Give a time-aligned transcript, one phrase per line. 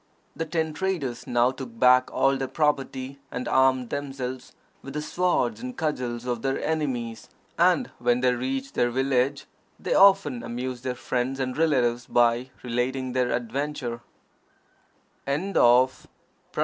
[0.35, 5.61] The ten traders now took back all their property, and armed themselves with the swords
[5.61, 9.45] and cudgels of their enemies; and when they reached their village,
[9.79, 14.01] they often amused their friends and relatives by relating their adventure.